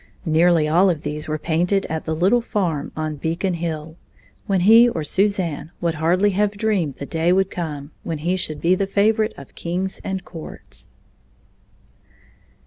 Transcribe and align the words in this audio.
Nearly 0.25 0.67
all 0.67 0.89
of 0.89 1.03
these 1.03 1.27
were 1.27 1.37
painted 1.37 1.85
at 1.85 2.05
the 2.05 2.15
"little 2.15 2.41
farm" 2.41 2.91
on 2.95 3.17
Beacon 3.17 3.53
Hill, 3.53 3.97
when 4.47 4.61
he 4.61 4.89
or 4.89 5.03
Suzanne 5.03 5.69
would 5.79 5.93
hardly 5.93 6.31
have 6.31 6.57
dreamed 6.57 6.95
the 6.95 7.05
day 7.05 7.31
would 7.31 7.51
come 7.51 7.91
when 8.01 8.17
he 8.17 8.35
should 8.35 8.61
be 8.61 8.73
the 8.73 8.87
favorite 8.87 9.35
of 9.37 9.53
kings 9.53 10.01
and 10.03 10.25
courts. 10.25 10.89